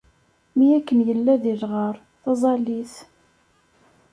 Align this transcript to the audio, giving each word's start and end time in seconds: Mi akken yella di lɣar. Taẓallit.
Mi 0.55 0.67
akken 0.77 0.99
yella 1.07 1.33
di 1.43 1.53
lɣar. 1.61 1.95
Taẓallit. 2.21 2.93